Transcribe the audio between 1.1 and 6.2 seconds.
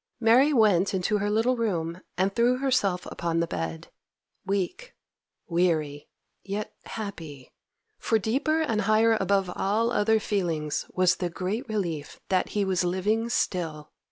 her little room, and threw herself upon the bed, weak, weary,